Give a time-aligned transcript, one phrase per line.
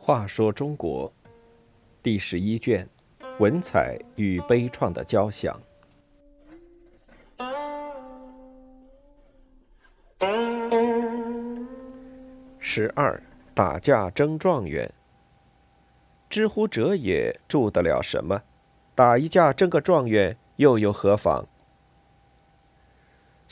[0.00, 1.10] 话说中国
[2.02, 2.86] 第十一卷：
[3.38, 5.58] 文采与悲怆的交响。
[12.58, 13.22] 十二，
[13.54, 14.92] 打架争状元。
[16.28, 18.42] 知乎者也，住得了什么？
[18.94, 21.46] 打一架争个状元，又有何妨？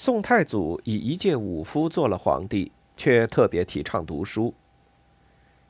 [0.04, 4.52] 宋太祖以一介武夫做了皇帝，却特别提倡读书。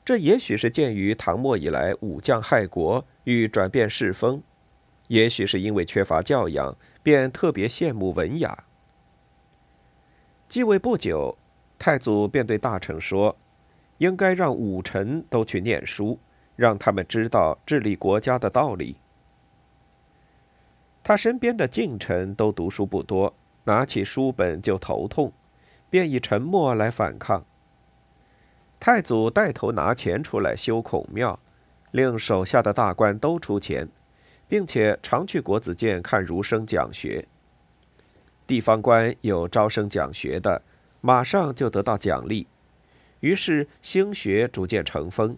[0.03, 4.41] 这也许是鉴于唐末以来武将害国与转变世风，
[5.07, 8.63] 也许是因为缺乏教养，便特别羡慕文雅。
[10.49, 11.37] 继位不久，
[11.77, 13.37] 太祖便对大臣说
[13.99, 16.17] ：“应该让武臣都去念书，
[16.55, 18.95] 让他们知道治理国家的道理。”
[21.05, 23.31] 他身边的近臣都读书不多，
[23.65, 25.31] 拿起书本就头痛，
[25.89, 27.45] 便以沉默来反抗。
[28.79, 31.39] 太祖带头拿钱出来修孔庙，
[31.91, 33.87] 令手下的大官都出钱，
[34.47, 37.25] 并且常去国子监看儒生讲学。
[38.45, 40.61] 地方官有招生讲学的，
[40.99, 42.45] 马上就得到奖励，
[43.21, 45.37] 于是兴学逐渐成风。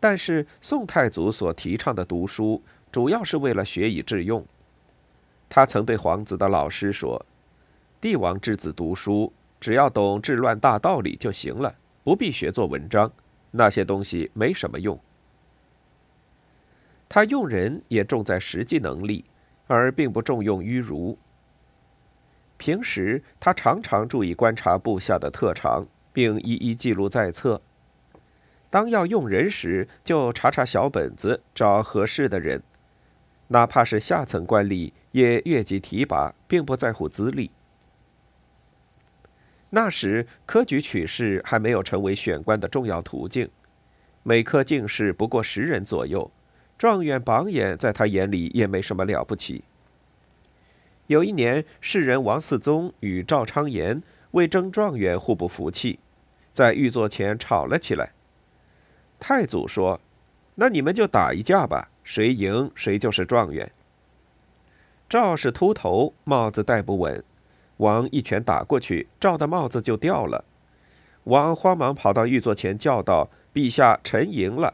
[0.00, 4.46] 但是宋太祖所提倡的读书，主要是为了学以致用。
[5.48, 7.24] 他曾对皇子的老师说
[8.00, 11.74] ：“帝王之子读书。”只要懂治乱大道理就行了，
[12.04, 13.10] 不必学做文章，
[13.50, 14.96] 那些东西没什么用。
[17.08, 19.24] 他用人也重在实际能力，
[19.66, 21.18] 而并不重用迂儒。
[22.56, 27.60] 平时他常常注意观察部下的特长，并一一记录在册。
[28.70, 32.62] 当要用人时，就查查小本子，找合适的人，
[33.48, 37.50] 哪怕是下层官吏，也越级提拔，并不在乎资历。
[39.70, 43.50] 那时科举取士还没有成为选官的重要途径，
[44.22, 46.30] 每科进士不过十人左右，
[46.78, 49.64] 状元榜眼在他眼里也没什么了不起。
[51.06, 54.02] 有一年，士人王嗣宗与赵昌言
[54.32, 55.98] 为争状元互不服气，
[56.52, 58.12] 在御座前吵了起来。
[59.18, 60.00] 太祖说
[60.56, 63.70] ：“那你们就打一架吧，谁赢谁就是状元。”
[65.10, 67.22] 赵是秃头，帽子戴不稳。
[67.76, 70.46] 王一拳打过去，赵的帽子就掉了。
[71.24, 74.72] 王慌忙跑到御座前叫道：“陛下，臣赢了！”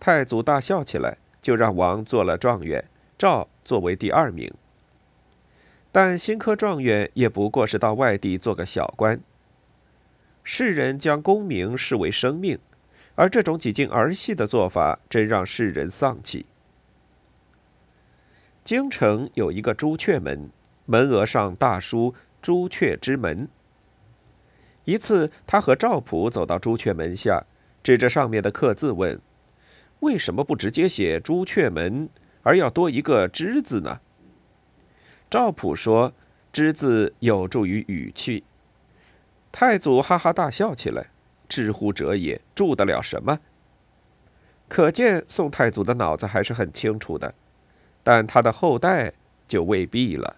[0.00, 2.84] 太祖大笑起来，就让王做了状元，
[3.16, 4.52] 赵作为第二名。
[5.92, 9.20] 但新科状元也不过是到外地做个小官。
[10.42, 12.58] 世人将功名视为生命，
[13.20, 16.46] 而这种几近儿戏的做法，真让世人丧气。
[18.64, 20.48] 京城有一个朱雀门。
[20.86, 23.46] 门额上大书“朱雀之门”。
[24.86, 27.44] 一次，他和赵普走到朱雀门下，
[27.82, 29.20] 指着上面的刻字问
[30.00, 32.08] ：“为什么不直接写‘朱雀门’，
[32.42, 34.00] 而要多一个‘之’字呢？”
[35.28, 36.14] 赵普说
[36.50, 38.44] ：“‘之’字有助于语气。”
[39.52, 41.10] 太祖哈哈大笑起来
[41.50, 43.38] ：“知乎者也，住得了什么？”
[44.68, 47.34] 可见宋太祖的脑子还是很清楚的，
[48.04, 49.12] 但他的后代
[49.48, 50.36] 就未必了。